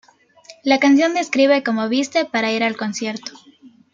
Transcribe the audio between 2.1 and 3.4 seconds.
para ir al concierto.